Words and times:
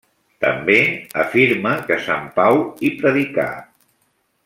També 0.45 0.77
afirma 1.25 1.73
que 1.91 1.99
Sant 2.07 2.27
Pau 2.41 2.65
hi 2.81 2.91
predicà. 3.03 3.51